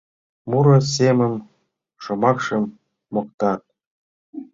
[0.49, 1.33] Муро семым,
[2.03, 2.63] шомакшым
[3.13, 3.61] моктат.